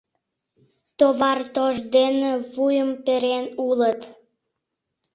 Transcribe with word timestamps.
Товар 0.97 1.39
тош 1.55 1.75
дене 1.95 2.31
вуйым 2.53 2.91
перен 3.05 3.45
улыт... 3.67 4.01